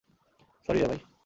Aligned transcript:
Sorry 0.65 0.79
রে 0.79 0.87
ভাই! 0.87 0.99